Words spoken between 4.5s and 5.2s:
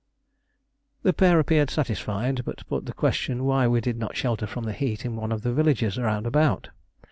the heat in